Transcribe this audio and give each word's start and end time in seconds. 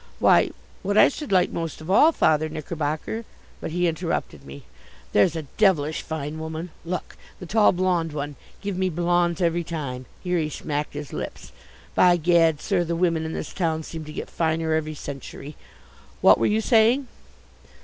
"Why, 0.17 0.49
what 0.81 0.97
I 0.97 1.09
should 1.09 1.31
like 1.31 1.51
most 1.51 1.79
of 1.79 1.91
all, 1.91 2.11
Father 2.11 2.49
Knickerbocker" 2.49 3.23
But 3.61 3.69
he 3.69 3.87
interrupted 3.87 4.43
me. 4.43 4.63
"There's 5.11 5.35
a 5.35 5.43
devilish 5.59 6.01
fine 6.01 6.39
woman! 6.39 6.71
Look, 6.83 7.15
the 7.39 7.45
tall 7.45 7.71
blonde 7.71 8.11
one! 8.11 8.35
Give 8.61 8.75
me 8.75 8.89
blondes 8.89 9.41
every 9.41 9.63
time!" 9.63 10.07
Here 10.23 10.39
he 10.39 10.49
smacked 10.49 10.95
his 10.95 11.13
lips. 11.13 11.51
"By 11.93 12.17
gad, 12.17 12.61
sir, 12.61 12.83
the 12.83 12.95
women 12.95 13.25
in 13.25 13.33
this 13.33 13.53
town 13.53 13.83
seem 13.83 14.03
to 14.05 14.11
get 14.11 14.27
finer 14.31 14.73
every 14.73 14.95
century. 14.95 15.55
What 16.21 16.39
were 16.39 16.47
you 16.47 16.61
saying?" 16.61 17.07